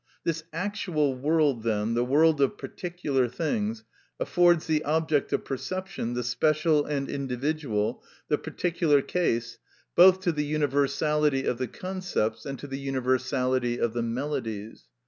This 0.23 0.43
actual 0.51 1.13
world, 1.13 1.61
then, 1.61 1.93
the 1.93 2.03
world 2.03 2.41
of 2.41 2.57
particular 2.57 3.27
things, 3.27 3.83
affords 4.19 4.65
the 4.65 4.83
object 4.83 5.31
of 5.31 5.45
perception, 5.45 6.15
the 6.15 6.23
special 6.23 6.83
and 6.87 7.07
individual, 7.07 8.01
the 8.27 8.39
particular 8.39 9.03
case, 9.03 9.59
both 9.95 10.19
to 10.21 10.31
the 10.31 10.43
universality 10.43 11.45
of 11.45 11.59
the 11.59 11.67
concepts 11.67 12.47
and 12.47 12.57
to 12.57 12.65
the 12.65 12.79
universality 12.79 13.77
of 13.79 13.93
the 13.93 14.01
melodies. 14.01 14.85